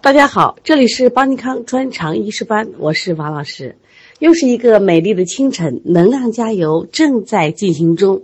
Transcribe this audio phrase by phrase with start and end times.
[0.00, 3.76] 大家好，这里是邦尼康专长医师班，我是王老师。
[4.18, 8.22] 又是一个美丽的清晨，能量加油正在进行中。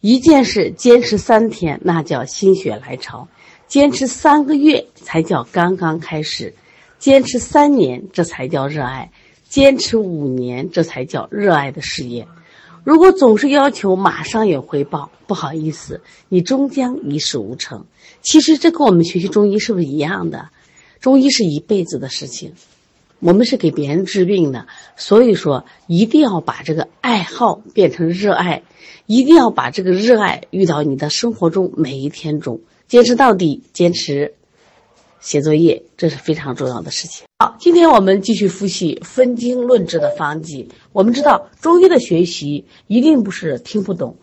[0.00, 3.28] 一件事坚持三天，那叫心血来潮；
[3.68, 6.54] 坚持三个月才叫刚刚开始；
[6.98, 9.10] 坚持三年，这才叫热爱；
[9.50, 12.26] 坚持五年，这才叫热爱的事业。
[12.84, 16.00] 如果总是要求马上有回报，不好意思，
[16.30, 17.84] 你终将一事无成。
[18.22, 20.48] 其实这跟我们学习中医是不是一样的？
[21.00, 22.52] 中医是一辈子的事情，
[23.20, 24.66] 我们是给别人治病的，
[24.96, 28.62] 所以说一定要把这个爱好变成热爱，
[29.06, 34.34] 一定要把这个热爱遇到你的生活中每一天中，坚持到底，坚持
[35.20, 37.26] 写作业，这是非常重要的事情。
[37.38, 40.68] 好，今天我们继续复习分经论治的方剂。
[40.92, 44.16] 我们知道中医的学习一定不是听不懂。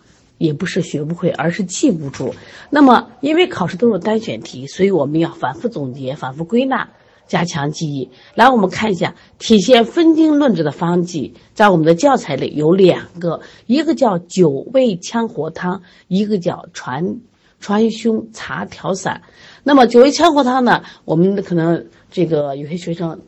[0.43, 2.35] 也不是学不会，而是记不住。
[2.69, 6.89] 那么，因为考试都是单选题，所以我们要反复总结、反复归纳，
[7.29, 8.09] 加强记忆。
[8.35, 17.21] 来，我们看一下体现分经论治的方剂，在我们的教材里有两个，一个叫九味羌活汤，一个叫传
[17.61, 19.21] 传胸茶调散。
[19.63, 23.21] 那么九味羌活汤呢，我们可能这个有些学生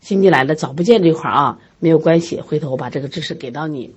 [0.00, 3.94] 新进来的找不见这块啊，没有关系，回头我把这个知识给到你。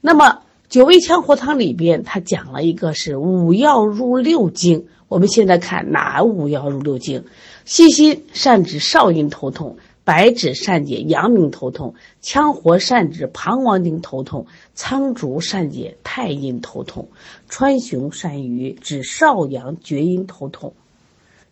[0.00, 0.40] 那么。
[0.68, 4.86] 九味羌活汤里边，它讲了一个是五药入六经。
[5.08, 7.22] 我们现在看哪五药入六经？
[7.64, 17.08] 细辛善治少阴头痛，白芷善解阳明头痛，羌活善治膀胱经头痛，苍术善解太阴头痛，
[17.48, 20.72] 川芎善于治少阳厥阴头痛。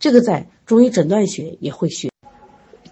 [0.00, 2.08] 这个在中医诊断学也会学。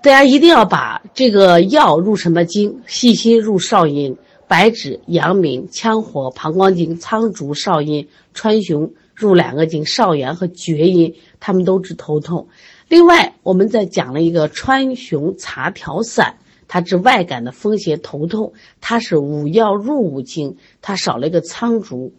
[0.02, 2.82] 大家一定要把这个药入什么经？
[2.86, 4.16] 细辛入少阴。
[4.50, 12.48] 白芷、阳明、羌活、膀胱经、苍术、少阴、川芎入两个经，少阳和厥阴，他们都治头痛。
[12.88, 16.34] 另外，我们再讲了一个川芎茶调散，
[16.66, 22.12] 它治外感的风邪头痛，它是五药入五经，它少了一个苍术，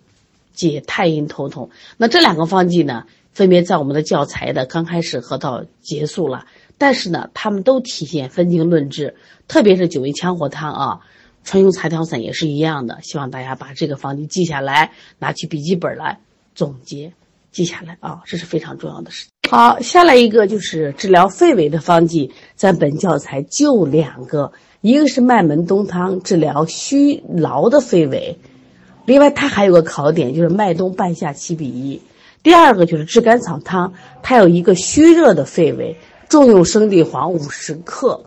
[0.53, 1.69] 解太阴头痛。
[1.97, 6.45] 那这两个方剂呢，分别在我们的教材的刚开始和到结束了，
[6.77, 9.17] 但是呢，他们都体现分经论治，
[9.49, 11.01] 特别是九味羌活汤啊。
[11.43, 16.19] 川芎茶调散也是一样的，希望大家把这个方剂记下来，拿起笔记本来
[16.55, 17.13] 总结
[17.51, 19.27] 记下来啊，这是非常重要的事。
[19.49, 28.37] 好，下来一个就是治疗肺痿的方剂，在本教材就两个，一个是麦门冬汤治疗虚劳的肺痿，
[29.05, 32.01] 另外它还有个考点就是麦冬半夏七比一。
[32.43, 33.93] 第二个就是炙甘草汤，
[34.23, 35.95] 它有一个虚热的肺痿，
[36.29, 38.23] 重用生地黄五十克。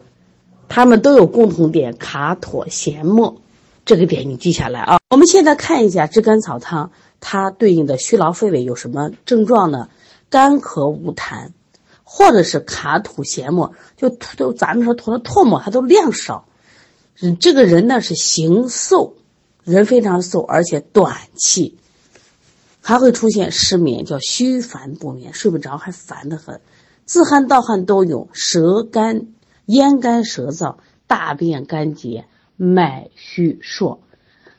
[0.69, 3.41] 他们都有共同点，卡妥咸末，
[3.85, 4.99] 这个点你记下来啊。
[5.11, 9.89] 我们现在看一下炙甘草汤，它对应的虚劳肺痿有什么症状呢？
[10.31, 11.51] 干咳无痰，
[12.03, 16.47] 或者是卡吐咸沫，就吐都咱们说吐的唾沫，它都量少。
[17.21, 19.15] 嗯，这个人呢是形瘦，
[19.63, 21.77] 人非常瘦，而且短气，
[22.81, 26.61] 还会出现失眠，叫虚烦不眠，睡不着，还烦得很，
[27.05, 29.29] 自汗盗汗都有，舌干。
[29.67, 30.77] 咽干舌燥，
[31.07, 32.25] 大便干结，
[32.57, 34.01] 脉虚数。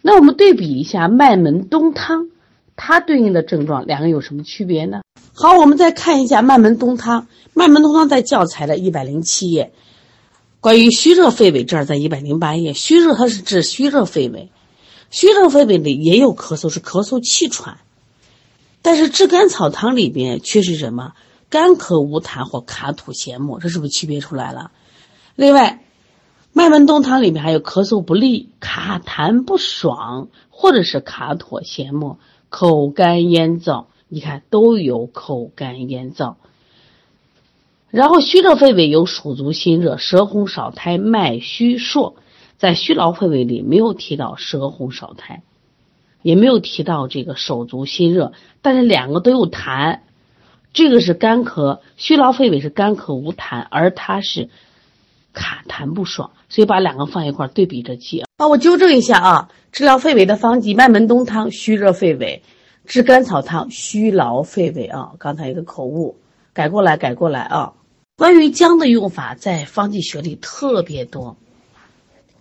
[0.02, 2.30] 那我们对比一下麦门冬汤，
[2.76, 5.02] 它对应的症状两个有什么区别呢？
[5.34, 7.28] 好，我们再看一下麦门冬汤。
[7.54, 9.72] 麦门冬汤在教材的一百零七页，
[10.60, 12.74] 关于虚热肺痿这儿在一百零八页。
[12.74, 14.50] 虚热它是治虚热肺痿，
[15.10, 17.78] 虚热肺痿里也有咳嗽，是咳嗽气喘。
[18.82, 21.14] 但是炙甘草汤里边却是什么？
[21.50, 24.72] 干咳无痰或卡吐咸沫，这是不是区别出来了？
[25.36, 25.82] 另外，
[26.54, 36.36] 麦门冬汤里面还有咳嗽不利、卡痰不爽，或者是卡唾咸沫、口干咽燥，你看都有口干咽燥。
[37.90, 42.16] 然后虚热肺痿有手足心热、舌红少苔、脉虚数，
[42.58, 45.42] 在虚劳肺痿里没有提到舌红少苔，
[46.22, 48.32] 也没有提到这个手足心热，
[48.62, 50.00] 但是两个都有痰，
[50.72, 54.50] 这个是干咳，虚劳肺痿是干咳无痰，而它是。
[55.36, 58.48] 卡痰不爽，所以把两个放一块对比着记啊。
[58.48, 62.40] 我纠正一下啊，治疗肺痿的方剂：麦门冬汤虚热肺痿，
[62.86, 65.12] 炙甘草汤虚劳肺痿啊。
[65.20, 66.18] 刚才一个口误，
[66.54, 67.74] 改过来，改过来啊。
[68.18, 71.38] 关于姜的用法，在方剂学里特别多。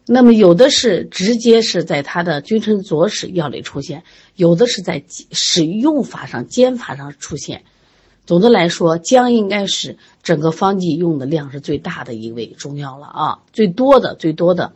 [0.07, 4.05] 那么有的是直接是在它的君臣佐使药里出现，
[4.37, 7.65] 有的是在使用法上、煎法上出现。
[8.27, 14.73] 总的来说，姜应该是整个方剂用的量是最大的一味中药了啊，最多的最多的。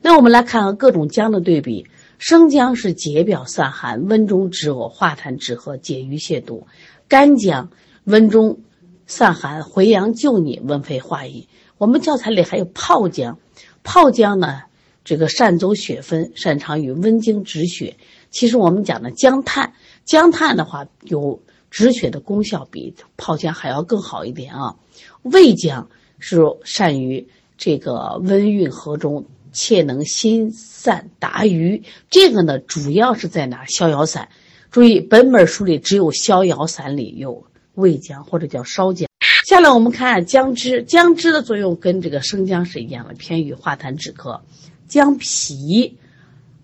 [0.00, 1.86] 那我们来看看各种姜的对比。
[2.18, 6.68] 生姜是解表散寒、温中止呕、化痰止咳、解郁泻毒；
[7.08, 7.70] 干姜
[8.04, 8.60] 温中
[9.08, 11.48] 散寒、回阳救逆、温肺化瘀。
[11.78, 13.40] 我们教材里还有泡姜，
[13.82, 14.60] 泡姜呢，
[15.02, 17.96] 这个善走血分，擅长于温经止血。
[18.30, 19.72] 其实我们讲的姜炭，
[20.04, 21.40] 姜炭的话有
[21.72, 24.76] 止血的功效，比泡姜还要更好一点啊。
[25.22, 25.88] 味姜
[26.20, 27.26] 是善于
[27.58, 29.24] 这个温运和中。
[29.54, 33.66] 且能心散达瘀，这个呢主要是在哪？
[33.66, 34.30] 逍遥散。
[34.70, 37.44] 注意，本本书里只有逍遥散里有
[37.74, 39.06] 味姜或者叫烧姜。
[39.44, 44.40] 下来我们看姜汁，姜汁的作用跟这个生姜是一样的，偏于化痰止咳。
[44.88, 45.98] 姜皮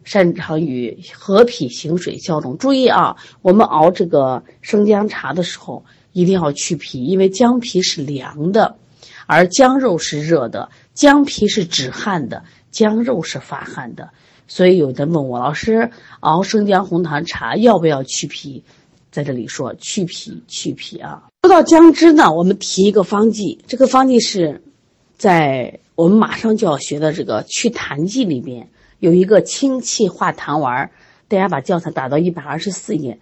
[0.09, 2.57] 擅长于和脾行水消肿。
[2.57, 5.85] 注意啊，我们熬这个生姜茶的时候
[6.15, 8.77] 一定要去皮，因为姜皮是凉的，
[9.27, 12.43] 而姜肉是热的，姜皮是止汗的。
[12.71, 14.11] 姜肉是发汗的，
[14.47, 15.91] 所以有的问我老师
[16.21, 18.65] 熬生姜红糖茶要不要去皮？
[19.11, 21.25] 在这里说去皮去皮啊。
[21.43, 24.63] 说到姜汁呢，我们提一个方剂，这个方剂是
[25.19, 30.91] 在我们马上就要学的这个祛痰剂里边有一个清气化痰丸，
[31.29, 33.19] 大家把教材打到一百二十四页。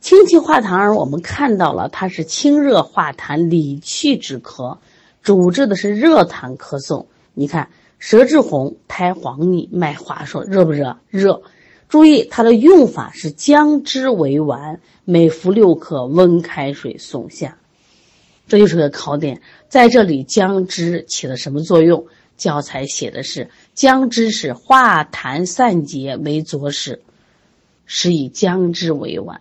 [0.00, 4.78] 清气化痰丸我们看到了，它是清热化痰、理气止咳，
[5.22, 7.06] 主治的是热痰咳嗽。
[7.34, 7.70] 你看。
[8.02, 10.96] 舌质红，苔黄腻，脉滑数，热不热？
[11.10, 11.42] 热。
[11.86, 17.58] 注意它的用法是姜汁为丸，每服六克，温开水送下。
[18.48, 22.06] 这就是个考点，在这里姜汁起了什么作用？
[22.38, 23.50] 教材写的是
[23.80, 27.00] 姜汁是化痰散结为佐使，
[27.86, 29.40] 是以姜汁为丸。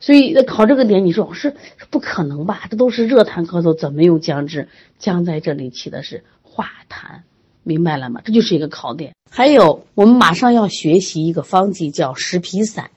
[0.00, 1.54] 所以考这个点，你说老师
[1.88, 2.66] 不可能吧？
[2.68, 4.68] 这都是热痰咳嗽，怎么用姜汁？
[4.98, 7.20] 姜在这里起的是化痰。
[7.62, 8.20] 明白了吗？
[8.24, 9.14] 这就是一个考点。
[9.30, 12.90] 还有，我们马上要学习一个方剂，叫石皮散。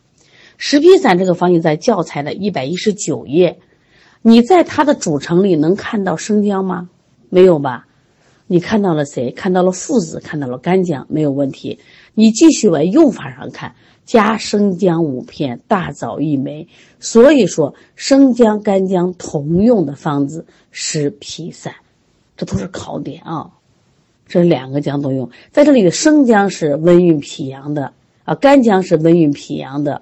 [0.57, 3.59] 石皮散这个方剂在教材的一百一十九页。
[4.23, 6.89] 你在它的组成里能看到生姜吗？
[7.29, 7.85] 没有吧？
[8.51, 9.29] 你看到了谁？
[9.29, 11.77] 看到了附子，看到了干姜，没有问题。
[12.15, 13.75] 你继续往用法上看，
[14.05, 16.67] 加生姜五片，大枣一枚。
[16.99, 21.75] 所以说，生姜、干姜同用的方子是脾散，
[22.35, 23.51] 这都是考点啊。
[24.25, 27.93] 这两个姜都用，在这里的生姜是温运脾阳的
[28.23, 30.01] 啊，干姜是温运脾阳的。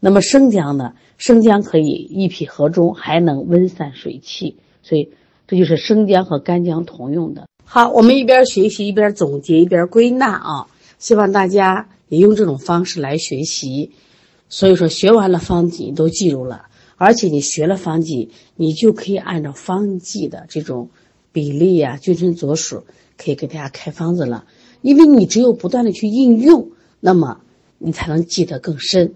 [0.00, 0.92] 那么生姜呢？
[1.16, 5.08] 生姜可以益脾和中，还能温散水气，所以
[5.46, 7.45] 这就是生姜和干姜同用的。
[7.68, 10.66] 好，我们一边学习一边总结一边归纳啊，
[11.00, 13.90] 希望大家也用这种方式来学习。
[14.48, 16.66] 所以说，学完了方剂都记住了，
[16.96, 20.90] 而且你学了方剂，你就可以按照方剂的这种
[21.32, 22.82] 比例呀，君臣佐使。
[23.18, 24.44] 可以给大家开方子了，
[24.82, 26.68] 因为你只有不断的去应用，
[27.00, 27.40] 那么
[27.78, 29.14] 你才能记得更深。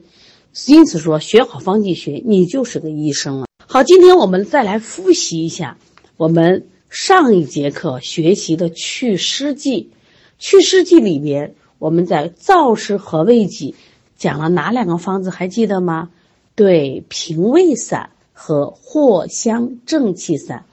[0.67, 3.47] 因此说，学好方剂学，你就是个医生了。
[3.67, 5.77] 好，今天我们再来复习一下
[6.17, 9.91] 我们上一节课学习的祛湿剂。
[10.41, 13.77] 祛湿剂里边，我们在燥湿和胃剂
[14.19, 15.31] 讲了哪两个方子？
[15.31, 16.11] 还记得吗？
[16.57, 20.65] 对，平胃散和藿香正气散。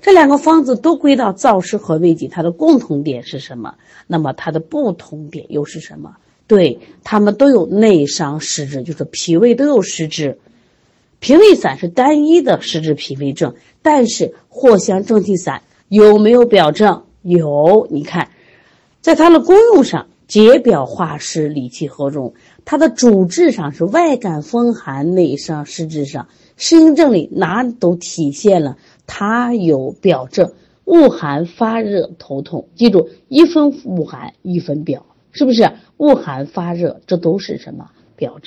[0.00, 3.74] 这两个方子都归到燥湿和胃剂，它的共同点是什么？
[4.06, 6.16] 那么它的不同点又是什么？
[6.46, 10.38] 对，它们都有内伤湿滞，就是脾胃都有湿滞。
[11.20, 17.04] 平胃散是单一的湿滞脾胃症，但是藿香正气散有没有表症？
[17.22, 18.30] 有，你看，
[19.00, 22.34] 在它的功用上，解表化湿、理气和中；
[22.64, 28.76] 它的主治上是外感风寒、内伤湿滞上，适应症里哪都体现了。
[29.06, 30.52] 它有表症，
[30.84, 35.72] 恶寒发热头痛，记住一分恶寒一分表，是不是？
[35.96, 38.42] 恶寒发热，这都是什么表症？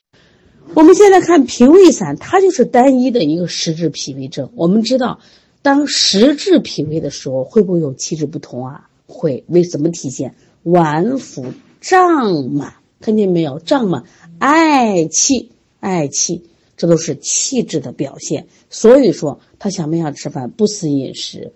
[0.73, 4.51] 我们现在看脾胃散，它就是单一的一个实质脾胃症。
[4.55, 5.19] 我们知道，
[5.61, 8.89] 当实质脾胃的时候，会不会有气质不同啊？
[9.05, 10.33] 会，为什么体现？
[10.63, 11.45] 脘腹
[11.81, 13.59] 胀满，看见没有？
[13.59, 14.05] 胀满，
[14.39, 15.51] 嗳气，
[15.81, 16.43] 嗳气。
[16.77, 21.51] 这都是气滞的表现，所以说他想不想吃饭，不思饮食，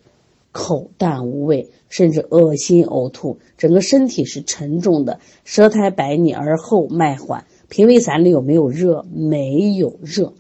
[0.52, 7.46] 口淡无味，甚至恶心呕吐，整个身体是沉重的，舌苔白腻而后脉缓。
[7.70, 9.06] 脾胃散里有没有热？
[9.14, 10.34] 没有热。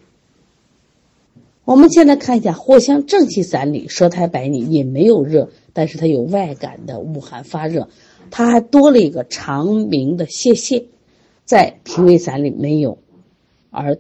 [1.64, 7.90] 我们现在看一下藿香正气散里，舌苔白腻也没有热，但是它有外感的恶寒发热，
[8.32, 10.86] 它还多了一个长鸣的泄泻，
[11.44, 12.98] 在脾胃散里没有，
[13.70, 13.98] 而。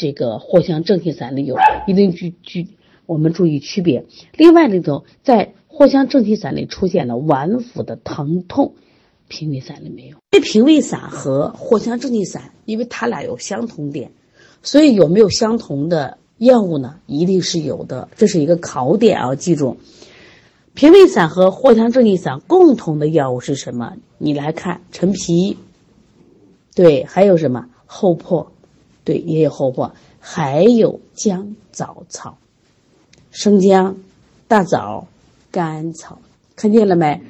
[0.00, 1.56] 这个藿香正气散里有，
[1.88, 2.68] 一定去去，
[3.04, 4.04] 我们注意区别。
[4.36, 8.74] 另外里头，在藿香正气散里出现了脘腹的疼痛，
[9.28, 10.16] 平胃散里没有。
[10.32, 14.10] 因为平胃散和藿香正气散，因为它俩有相同点，
[14.62, 19.76] 所以有没有相同的药物呢，一定是有的，这是一个考点啊，记住。
[20.74, 23.94] 平胃散和藿香正气散共同的药物是什么？
[24.18, 25.56] 你来看，陈皮，
[26.74, 28.46] 对，还有什么厚朴，
[29.02, 32.38] 对，也有厚朴，还有姜枣草、
[33.32, 33.96] 生姜、
[34.46, 35.08] 大枣、
[35.50, 36.20] 甘草，
[36.54, 37.20] 看见了没？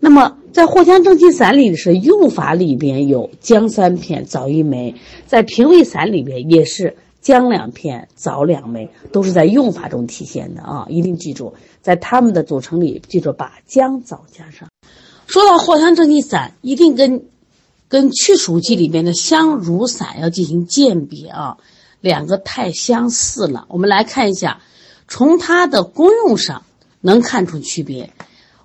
[0.00, 4.94] 那么在藿香正气散里是用法里边有姜三片，枣一枚；
[5.26, 6.96] 在平胃散里边也是。
[7.20, 10.86] 姜两片，枣两枚，都是在用法中体现的啊！
[10.88, 11.52] 一定记住，
[11.82, 14.68] 在它们的组成里，记住把姜枣加上。
[15.26, 17.24] 说到藿香正气散，一定跟
[17.88, 21.58] 跟祛暑剂里面的香茹散要进行鉴别啊，
[22.00, 23.66] 两个太相似了。
[23.68, 24.60] 我们来看一下，
[25.08, 26.62] 从它的功用上
[27.00, 28.10] 能看出区别。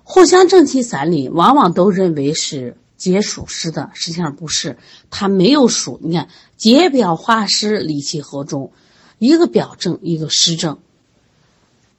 [0.04, 2.76] 藿香正气散里往往都认为是。
[2.96, 4.78] 解暑湿的，实际上不是，
[5.10, 6.00] 它没有暑。
[6.02, 8.72] 你看，解表化湿，理气和中，
[9.18, 10.78] 一个表症，一个湿症。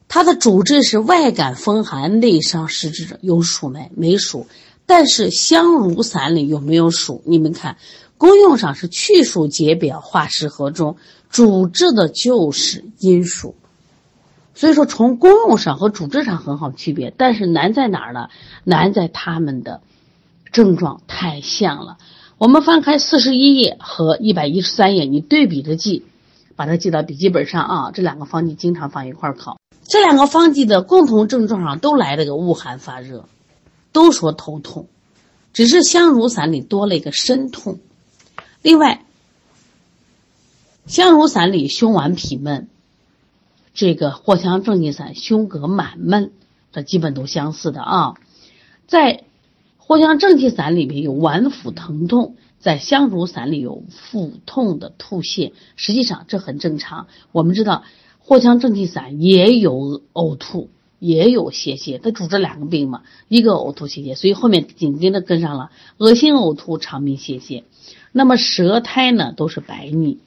[0.08, 3.92] 它的主治是外感风寒、内伤湿滞者，有暑没？
[3.94, 4.48] 没暑。
[4.88, 7.22] 但是香茹散里有没有暑？
[7.26, 7.78] 你们看，
[8.18, 10.96] 功用上是去暑解表、化湿和中，
[11.30, 13.54] 主治的就是阴暑。
[14.56, 18.30] 所以说，从功用上和主治上很好区别，但是难在哪儿呢？
[18.64, 19.82] 难在它们的。
[20.52, 21.98] 症状太像了，
[22.38, 26.06] 我们翻开四十一页和一百一十三页，你对比着记，
[26.56, 27.92] 把它记到笔记本上啊。
[27.92, 33.26] 这两个方剂经常放一块儿考，这两个方剂的共同症状上都来了个恶寒发热，
[33.92, 34.88] 都说头痛，
[35.52, 37.80] 只是香茹散里多了一个身痛。
[38.62, 39.04] 另外，
[40.88, 42.70] 香茹散里胸脘痞闷，
[43.76, 46.32] 这个藿香正气散胸膈满闷，
[46.72, 48.16] 这基本都相似的啊，
[48.88, 49.24] 在。
[49.88, 57.06] 藿香正气散里面有脘腹疼痛，在香茹散里有腹痛的吐泻，实际上这很正常。
[57.32, 57.84] 我们知道
[58.26, 67.62] 藿香正气散也有呕吐，也有泄泻，它主治两个病嘛，一个呕吐泄泻，所以后面紧跟着跟上了恶心呕吐、肠鸣泄泻。
[68.12, 70.18] 那么舌苔呢都是白腻，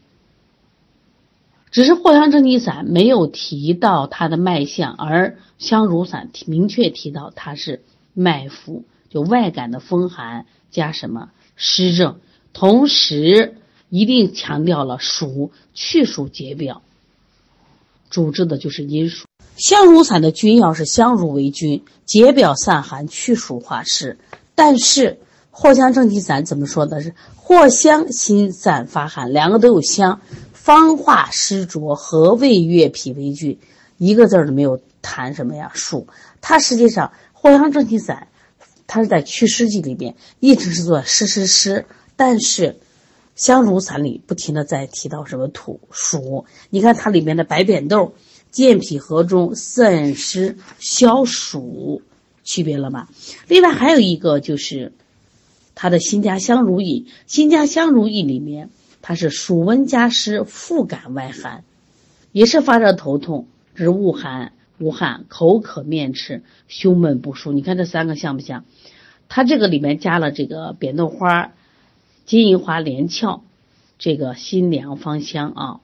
[1.71, 7.83] 只是藿香正气散没有提到它的脉象，而香茹散提明确提到它是
[8.15, 8.85] 脉浮。
[9.11, 12.21] 就外感的风寒加什么湿症，
[12.53, 13.57] 同时
[13.89, 16.83] 一定强调了暑去暑解表，
[18.11, 19.27] 主治的就是阴暑。
[19.57, 24.19] 香茹散的君药是香茹为君，解表散寒，去暑化湿。
[24.55, 25.19] 但是
[25.51, 27.01] 藿香正气散怎么说的？
[27.01, 30.21] 是藿香辛散发寒，两个都有香，
[30.69, 33.59] 方化湿浊，和胃悦脾为君，
[33.97, 36.09] 一个字儿都没有谈什么呀暑。
[36.43, 38.29] 它实际上藿香正气散。
[38.87, 42.77] 它是在祛湿剂里边一直是做湿湿湿，但是
[43.35, 46.45] 香茹散里不停的在提到什么土暑。
[46.69, 48.13] 你看它里面的白扁豆，
[48.51, 52.03] 健脾和中，散湿消暑，
[52.45, 53.09] 区别了吗？
[53.47, 54.93] 另外还有一个就是
[55.75, 58.69] 它的新加香茹饮，新加香茹饮里面
[59.09, 61.65] 它是暑温加湿，腹感外寒，
[62.31, 64.53] 也是发热头痛，这是恶寒。
[64.79, 68.67] 无汗、口渴、面赤、胸闷不舒，你看这三个像不像？
[69.31, 71.53] 它这个里面加了这个扁豆花、
[72.27, 73.43] 金银花、连翘，
[73.99, 75.81] 这个辛凉芳香啊，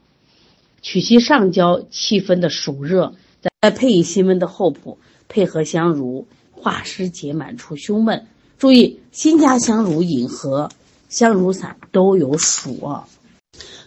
[0.83, 3.15] 取其上焦，气分的暑热，
[3.63, 8.27] 再配以辛温的厚朴，配合香茹化湿解满除胸闷。
[8.59, 10.69] 注意，辛加香茹饮和
[11.15, 13.07] 香茹散都有属啊。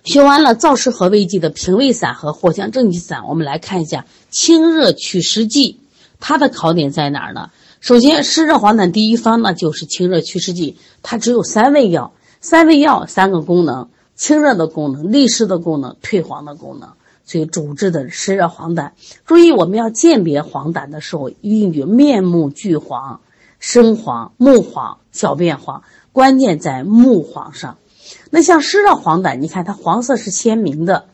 [0.05, 5.81] 学完了燥湿和胃剂的平胃散和藿香正气散，我们来看一下清热祛湿剂，
[6.21, 7.49] 它的考点在哪儿呢？
[7.81, 16.93] 首先，湿热黄疸第一方呢就是清热祛湿剂，它只有三味药，三味药三个功能：清热的功能、利湿的功能、退黄的功能。
[17.25, 18.91] 所以主治的湿热黄疸。
[19.25, 23.19] 注意，我们要鉴别黄疸的时候，一定就面目俱黄、
[23.59, 25.83] 生黄、目黄、小便黄，
[26.17, 27.77] 关键在目黄上。
[28.31, 31.05] 那像湿热黄疸，你看它黄色是鲜明的，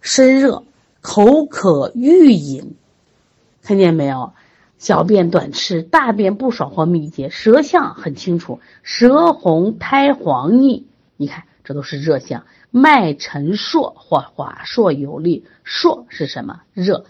[0.00, 0.64] 身热，
[1.00, 2.74] 口渴欲饮，
[3.62, 4.32] 看见没有？
[4.78, 12.46] 小便短赤，大便不爽或秘结，舌象很清楚，舌红苔黄腻，你看这都是热象。
[12.72, 16.62] 脉沉硕或滑硕有力，硕是什么？
[16.72, 17.04] 热，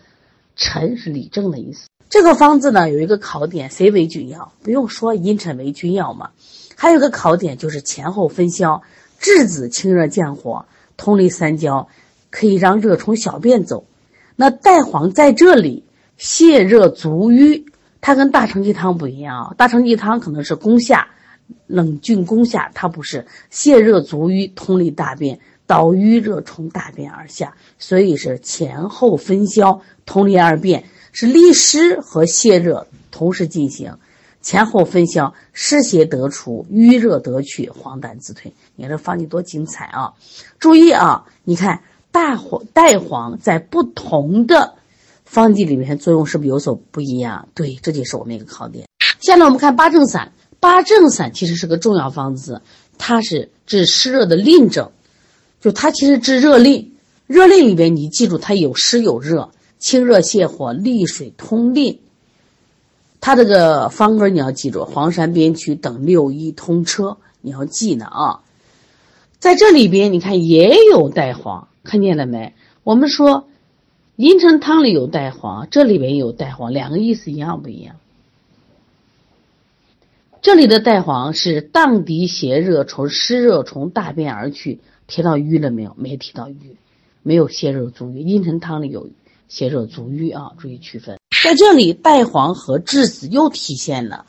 [0.55, 1.89] 沉是里症的意思。
[2.11, 6.33] 这个方子呢有一个考点，谁为君药，不用说阴沉为君药嘛。
[6.77, 8.83] 还有个考点就是前后分消，
[9.21, 10.65] 栀子清热降火，
[10.97, 11.89] 通利三焦，
[12.31, 13.87] 可以让热从小便走。
[14.37, 15.85] 那带黄在这里
[16.19, 17.65] 泻热足瘀，
[18.01, 19.55] 它跟大承气汤不一样啊。
[19.57, 21.09] 大承气汤可能是攻下，
[21.67, 33.97] 冷峻攻下，它不是泻热足瘀，通利大便，导瘀热从大便而下，所以是前后分消，通利二便，是利湿和泻热同时进行，
[34.45, 38.53] 前后分消，湿邪得除，瘀热得去，黄疸自退。
[38.77, 40.13] 你看这方剂多精彩啊！
[40.59, 41.83] 注意啊，你看
[42.13, 44.75] 大黄、代黄在不同的
[45.25, 47.49] 方剂里面作用是不是有所不一样？
[47.55, 48.87] 对，这就是我们一个考点。
[49.19, 52.61] 下面我们看八正散，八正散其实是个重要方子，
[52.99, 54.93] 它是治湿热的令症，
[55.63, 56.93] 就它其实治热令。
[57.27, 61.99] 热令里边你记住，它有湿有热，清热泻火，利水通令。
[63.27, 68.43] 它这个方格你要记住，黄山边区等六一通车，你要记呢啊。
[69.39, 72.53] 在这里边你看也有带黄，看见了没？
[72.83, 73.49] 我们说
[74.17, 77.97] 茵陈汤里有带黄，这里边有带黄，两个意思一样不一样？
[80.43, 85.95] 这里的带黄是荡涤邪热，从湿热从大便而去，提到瘀了没有？
[85.97, 86.77] 没提到瘀，
[87.23, 88.21] 没有泻热足瘀。
[88.21, 89.09] 茵陈汤里有
[89.49, 91.19] 泻热足瘀啊，注意区分。
[91.45, 94.25] 在这里带黄和质子又体现了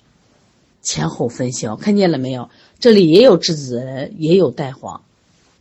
[0.81, 2.49] 前后分销，看见了没有？
[2.77, 5.01] 这里也有质子，也有带黄，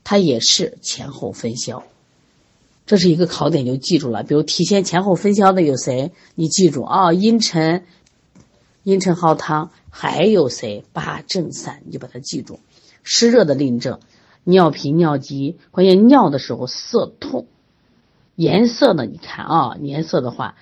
[0.02, 1.84] 它也是前后分销。
[2.87, 4.25] 这是一个考点，就记住了。
[4.25, 6.11] 比如体现前后分销的有谁？
[6.34, 7.84] 你记住啊，茵陈。
[8.82, 10.84] 茵陈蒿汤还有谁？
[10.92, 12.58] 八正散，你就把它记住。
[13.04, 14.00] 湿热的令症，
[14.42, 17.46] 尿频尿急，关键尿的时候色痛，
[18.34, 19.06] 颜色呢？
[19.06, 20.56] 你看啊，颜色的话，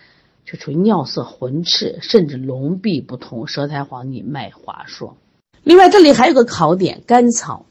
[0.44, 5.14] 就属于尿色浑赤，甚至龙闭不通，舌苔黄腻，脉滑数。
[5.62, 7.66] 另外，这里还有个考点，甘草。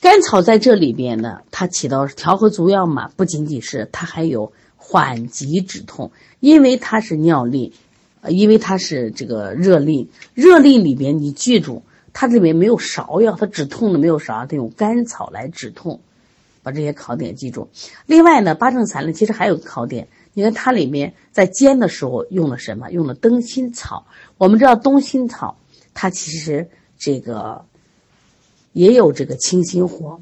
[0.00, 7.72] 甘草在这里边呢，它起到调和足药嘛，不仅仅是它还有缓急止痛，因为它是尿利。
[8.20, 16.00] 呃，因为它是这个热利，热利里边你记住，它这里面没有芍药，它止痛的没有芍，它用甘草来止痛，
[16.64, 17.68] 把这些考点记住。
[18.06, 22.90] 另外呢，八正散呢其实还有个考点，你看它里面在煎的时候用了什么？
[22.90, 24.06] 用了灯心草。
[24.36, 25.58] 我们知道灯心草，
[25.94, 26.68] 它其实
[26.98, 27.64] 这个
[28.72, 30.20] 也有这个清心火、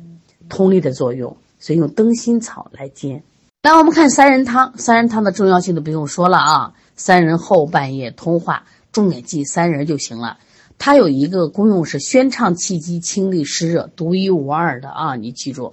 [0.48, 3.22] 通利的作用，所以用灯心草来煎。
[3.62, 6.74] 那我们看三仁汤，三仁汤的重要性都不用说了啊。
[6.94, 10.38] 三仁后半夜通化，重点记三仁就行了。
[10.78, 15.16] 它有一个功用是宣畅气机、清利湿热，独一无二的啊！
[15.16, 15.72] 你记住，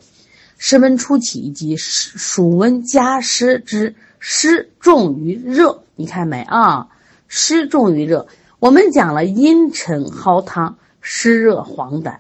[0.58, 6.88] 湿温初起以及暑温加湿之湿重于热，你看没啊？
[7.28, 8.28] 湿重于热，
[8.60, 12.20] 我们讲了阴沉蒿汤，湿热黄疸，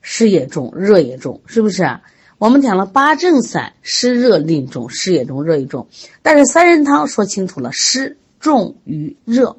[0.00, 2.00] 湿也重，热也重，是不是？
[2.38, 5.88] 我们讲了八正散，湿热令重，湿也重，热也重。
[6.22, 9.58] 但是三仁汤说清楚了，湿重于热，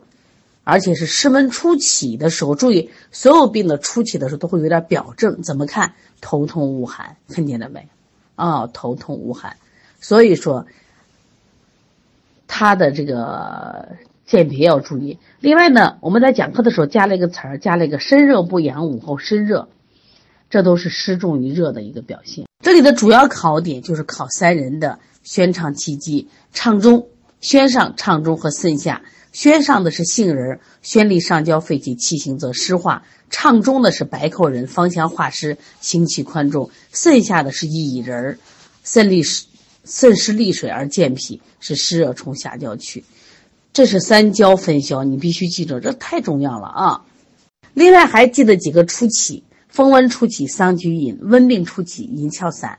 [0.64, 2.56] 而且是湿温初起的时候。
[2.56, 5.94] 注意，所有病的初起的时候都会有点表症，怎么看？
[6.22, 7.88] 头痛恶寒，看见了没？
[8.36, 9.58] 啊，头痛恶寒。
[10.00, 10.66] 所以说，
[12.54, 13.88] 他的这个
[14.26, 15.18] 鉴别要注意。
[15.40, 19.70] 另外呢，我们在讲课的时候加了一个词儿，加了一个身热不养，午后身热，
[20.50, 22.46] 这都是湿重于热的一个表现。
[22.62, 27.08] 这里的主要考点就是考三人的宣畅气机，畅中、
[27.40, 29.02] 宣上、畅中和肾下。
[29.32, 38.38] 宣上的是杏仁，宣利上焦肺气，气行则湿化；畅中的是白蔻仁，芳香化湿，行气宽重；肾下的是薏仁，
[38.84, 39.46] 肾利湿，
[39.84, 43.04] 肾湿利水而健脾，是湿热从下焦去。
[43.74, 47.06] 这是三焦分消，你必须记住，这太重要了啊！
[47.74, 49.44] 另外还记得几个初起。
[49.70, 52.72] 风温初起，桑菊饮；温病初起，银翘散；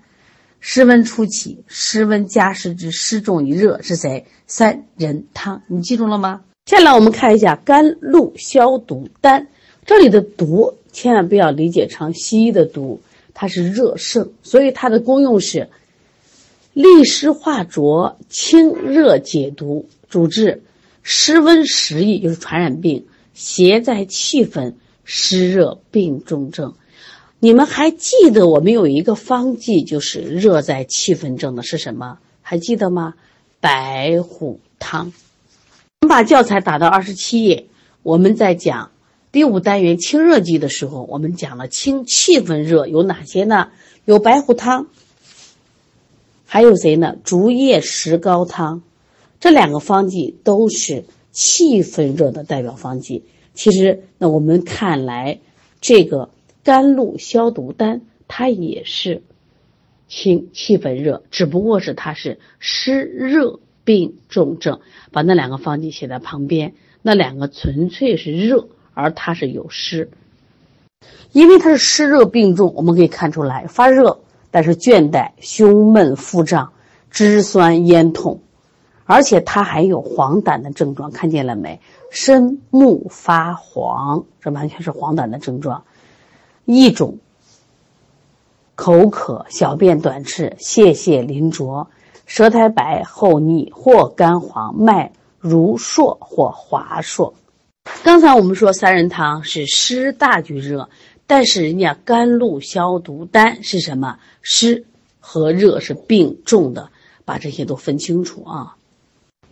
[0.61, 4.27] 湿温初起，湿温加湿之湿重于热，是谁？
[4.47, 6.43] 三仁汤，你记住了吗？
[6.67, 9.49] 下来我们看一下甘露消毒丹，
[9.87, 13.01] 这里的毒千万不要理解成西医的毒，
[13.33, 15.71] 它是热盛，所以它的功用是
[16.73, 20.63] 利湿化浊、清热解毒，主治
[21.03, 26.75] 湿温实疫，就是传染病，邪在气分，湿热病重症。
[27.41, 32.19] 你们还记得我们有一个方剂，就是热在气分症的是什么？
[32.41, 33.15] 还记得吗？
[33.61, 35.13] 白虎汤。
[36.01, 37.67] 我们把教材打到二十七页，
[38.03, 38.93] 我们在讲
[39.31, 43.69] 第五单元清热剂的时候，我们讲了清气分热有哪些呢？
[44.05, 44.87] 有白虎汤，
[46.53, 47.17] 还有谁呢？
[47.25, 48.83] 竹叶石膏汤，
[49.41, 53.25] 这两个方剂都是气分热的代表方剂。
[53.55, 55.41] 其实，那我们看来
[55.81, 56.29] 这个。
[56.63, 59.23] 甘露消毒丹，它也是
[60.09, 66.75] 清气分热，只不过是它是湿热病重症，把那两个方剂写在旁边。
[67.01, 70.11] 那两个纯粹是热，而它是有湿，
[71.33, 74.21] 因为它是湿热病重，我们可以看出来发热，
[74.53, 76.73] 但是倦怠、胸闷、腹胀、
[77.11, 78.41] 肢酸、咽痛，
[79.05, 81.81] 而且它还有黄疸的症状，看见了没？
[82.11, 85.83] 身目发黄，这完全是黄疸的症状。
[86.67, 87.19] 一种
[88.75, 91.89] 口渴、小便短赤、泄泻淋浊、
[92.27, 97.35] 舌苔白厚腻或干黄、脉如数或滑数。
[98.05, 100.89] 刚才我们说三仁汤是湿大聚热，
[101.35, 104.19] 但是人家甘露消毒丹是什么？
[104.43, 104.85] 湿
[105.19, 106.91] 和热是并重的，
[107.25, 108.77] 把这些都分清楚啊。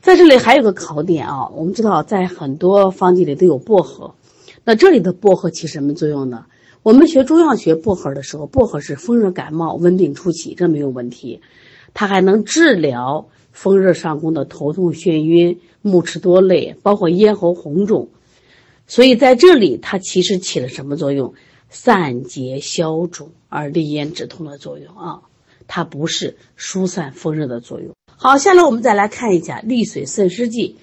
[0.02, 4.14] 在这里还有个考点啊，我们知道在很多方剂里都有薄荷，
[4.62, 6.44] 那这里的薄荷起什么作用呢？
[6.82, 11.40] 我们学中药学薄荷的时候，薄荷是风热感冒、温病初期，这没有问题。
[11.94, 18.10] 它还能治疗风热上攻的头痛、眩晕、目赤多泪，包括咽喉红肿。
[18.86, 21.32] 所以在这里，它其实起了什么作用？
[21.70, 25.22] 散结消肿而利咽止痛的作用啊，
[25.66, 27.94] 它不是疏散风热的作用。
[28.06, 30.76] 好，下来我们再来看一下利水渗湿剂，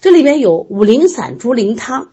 [0.00, 2.10] 这里边有五苓散、猪苓汤。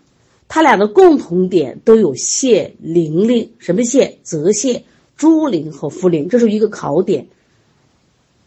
[0.49, 4.15] 它俩的共同点都有泻灵苓，什么泻？
[4.23, 4.83] 泽泻、
[5.17, 7.27] 猪苓和茯苓，这是一个考点，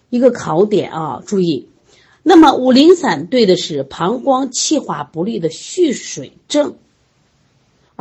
[0.09, 1.23] 一个考点啊！
[1.27, 1.69] 注意，
[2.23, 6.77] 那么五苓散对的是膀胱气化不利的蓄水症，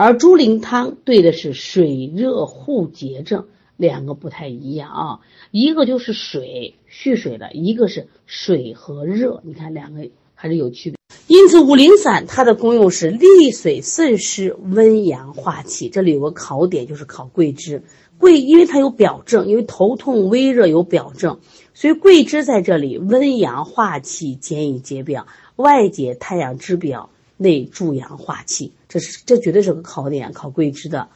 [0.01, 5.19] 而猪苓汤对的是水热互结症，两个不太一样啊，
[5.51, 10.97] 一个就是水蓄水的，一个是水和热，你看两个还是有区别。
[11.27, 15.89] 因此，五苓散它的功用是利水渗湿、温阳化气。
[15.89, 17.83] 这里有个考点，就是考桂枝。
[18.17, 21.41] 桂，因为它有表证，因为头痛、微热有表证，
[21.73, 27.09] 所以桂枝在这里温阳化气、兼以解表，外解太阳之表，
[27.39, 28.73] 内助阳化气。
[28.87, 31.07] 这是这绝对是个考点，考桂枝的。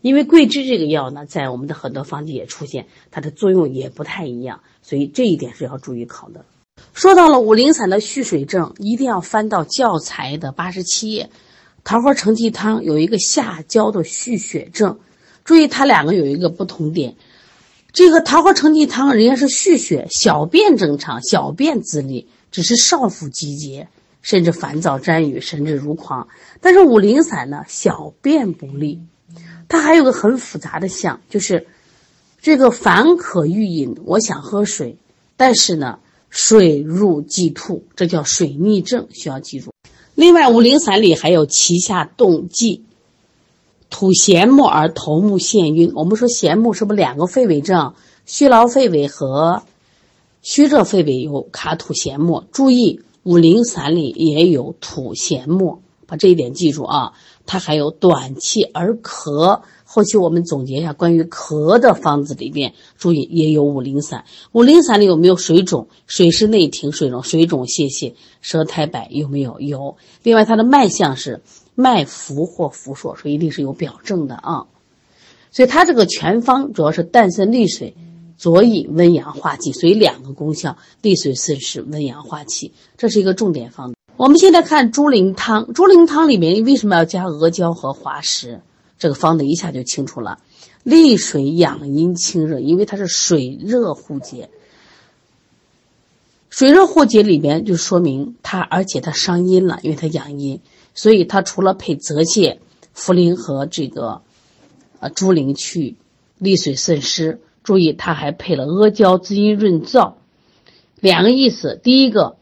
[0.00, 6.44] 因为桂枝这个药呢，在我们的很多方剂也出现，它的作用也不太一样，所以这一点是要注意考的。
[6.92, 11.30] 说到了五苓散的蓄水症，一定要翻到教材的八十七页。
[11.84, 14.98] 桃花承气汤有一个下焦的蓄血症，
[15.44, 17.16] 注意它两个有一个不同点。
[17.92, 23.88] 这个桃花承气汤人家是蓄血，小便正常，小便自利，只是少腹积结，
[24.24, 26.26] 甚至烦躁沾雨，神志如狂。
[26.60, 28.98] 但是五苓散呢，小便不利，
[29.68, 31.68] 它还有个很复杂的象，就是
[32.42, 34.96] 这个烦渴欲饮，我想喝水，
[35.36, 36.00] 但是呢。
[36.36, 39.70] 水入即吐，这叫水逆症，需要记住。
[40.16, 42.82] 另外，五苓散里还有脐下动悸，
[43.88, 45.92] 吐涎沫而头目眩晕。
[45.94, 47.94] 我们说涎沫是不是两个肺痿症？
[48.26, 49.62] 虚劳肺痿和
[50.42, 52.44] 虚热肺痿有卡吐涎沫。
[52.50, 57.12] 注意，五苓散里也有吐涎沫，把这一点记住啊。
[57.46, 59.60] 它还有短气而咳。
[59.84, 64.24] 后期我们总结一下关于咳的方子里边，注意也有五苓散。
[64.52, 65.88] 五苓散里有没有水肿？
[66.06, 69.60] 水湿内停水肿，水肿泄泻，舌苔白有没有？
[69.60, 69.96] 有。
[70.22, 71.42] 另外它的脉象是
[71.74, 74.64] 脉浮或浮数，所以一定是有表证的啊。
[75.50, 77.94] 所以它这个全方主要是淡渗利水，
[78.44, 83.94] 佐以温阳化气，所以两个功效：利水渗湿，温阳化气，这是一个重点方。
[84.18, 88.60] 我们现在看猪苓汤，猪苓汤里面为什么要加阿胶和滑石？
[88.98, 90.40] 这个方子一下就清楚了，
[90.82, 94.50] 利水养阴清热，因为它是水热互结，
[96.50, 100.60] 水热互结里边就说明它，而且它伤阴了，因为它养阴，
[100.94, 102.58] 所以它除了配泽泻、
[102.94, 104.20] 茯苓和这个，
[105.00, 105.96] 呃猪苓去
[106.36, 110.12] 利水渗湿，注意它还配了阿胶滋阴润燥，
[111.00, 112.36] 两个意思，第一个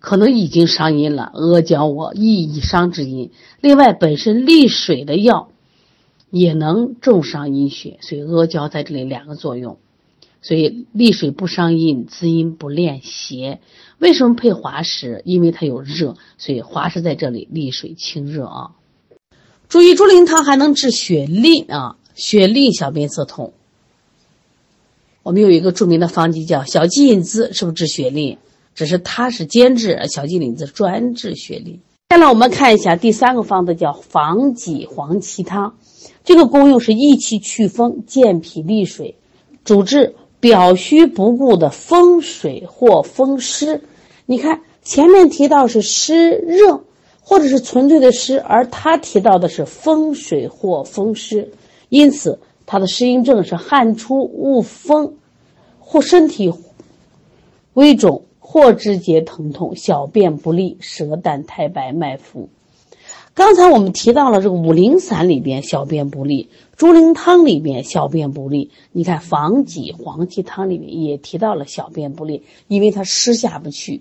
[0.00, 5.50] 可能已经伤阴了，阿胶我益以伤之阴，另外本身利水的药。
[6.28, 9.78] 也能重伤阴血，所以阿胶在这里两个作用，
[10.42, 13.60] 所以利水不伤阴，滋阴不恋邪。
[13.98, 15.22] 为什么配滑石？
[15.24, 18.72] 因为它有热，所以滑石在这里利水清热啊。
[19.68, 23.52] 注意，猪苓汤还能治血淋啊，血淋小便涩痛。
[25.26, 28.38] 我们有一个著名的方剂叫小鸡引子，是不是治血淋？
[28.76, 31.80] 只是它是兼治，小鸡引子专治血淋。
[32.10, 35.78] 下来我们看一下第三个方子，叫防己黄芪汤。
[36.22, 39.16] 这个功用是益气祛风、健脾利水，
[39.64, 43.82] 主治表虚不顾的风水或风湿。
[44.26, 46.84] 你看前面提到是湿热，
[47.20, 51.50] 或者是纯粹的湿，而他提到的是风水或风湿，
[51.88, 55.14] 因此他的湿阴症是汗出恶风，
[55.78, 56.52] 或身体
[57.74, 62.48] 微肿，或肢节疼痛，小便不利，舌淡苔白，脉浮。
[63.34, 68.70] 刚才我们提到了这个五苓散里边小便不利，猪苓汤里边小便不利。
[68.92, 74.00] 你看防己黄芪汤里面也提到了小便不利，因为它湿下不去，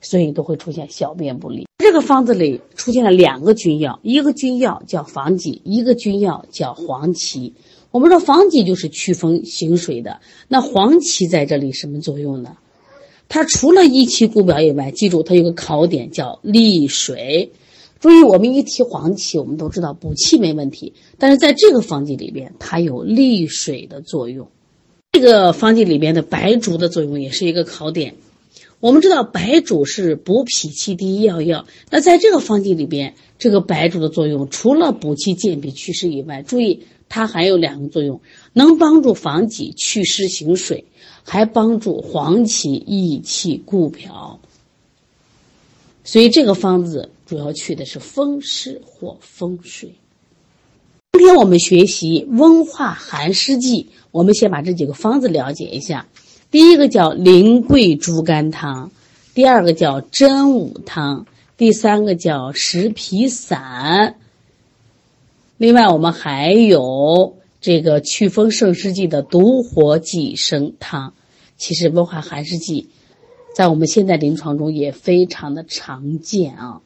[0.00, 1.68] 所以都会出现小便不利。
[1.78, 7.54] 这个方子里出现了两个君药，一个君药叫防己，一个君药叫黄芪。
[7.90, 12.56] 我们说防己就是祛风行水的，那黄芪在这里什么作用呢？
[13.28, 17.52] 它除了益气固表以外，记住它有个考点叫利水。
[18.00, 24.48] 注意，我们一提黄芪，我们都知道补气没问题，但是在这个方剂里边，它有利水的作用。
[25.12, 28.14] 这个方剂里边的白术的作用也是一个考点。
[28.80, 38.20] 我们知道白术是补脾气第一要药，那在这个方剂里边，这个白术的作用除了补气健脾祛湿以外，注意它还有两个作用，
[38.52, 40.84] 能帮助防己祛湿行水。
[41.30, 44.40] 还帮助黄芪益气固表，
[46.02, 49.96] 所以这个方子主要去的是风湿或风水。
[51.12, 56.06] 今天我们学习温化寒湿剂，我们先把这几个方子了解一下。
[56.50, 58.90] 第一个叫苓桂猪肝汤，
[59.34, 61.26] 第二个叫真武汤，
[61.58, 64.18] 第三个叫石皮散。
[65.58, 71.14] 另外，我们还有这个祛风胜湿剂的独活寄生汤。
[71.56, 72.90] 其实温化寒湿剂，
[73.56, 76.80] 在我们现在临床中也非常的常见啊。